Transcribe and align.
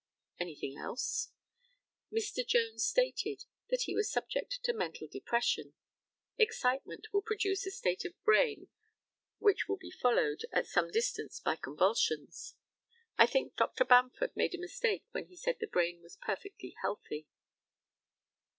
Anything 0.39 0.79
else? 0.79 1.29
Mr. 2.11 2.43
Jones 2.43 2.83
stated 2.83 3.43
that 3.69 3.81
he 3.83 3.93
was 3.93 4.11
subject 4.11 4.57
to 4.63 4.73
mental 4.73 5.07
depression. 5.07 5.75
Excitement 6.39 7.13
will 7.13 7.21
produce 7.21 7.67
a 7.67 7.69
state 7.69 8.03
of 8.05 8.19
brain 8.23 8.67
which 9.37 9.67
will 9.69 9.77
be 9.77 9.91
followed, 9.91 10.39
at 10.51 10.65
some 10.65 10.89
distance, 10.89 11.39
by 11.39 11.55
convulsions. 11.55 12.55
I 13.19 13.27
think 13.27 13.55
Dr. 13.55 13.85
Bamford 13.85 14.35
made 14.35 14.55
a 14.55 14.59
mistake 14.59 15.05
when 15.11 15.27
he 15.27 15.35
said 15.35 15.57
the 15.59 15.67
brain 15.67 16.01
was 16.01 16.17
perfectly 16.17 16.75
healthy. 16.81 17.27